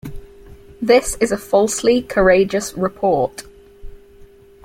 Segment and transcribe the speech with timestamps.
[0.81, 3.43] This is a falsely courageous report.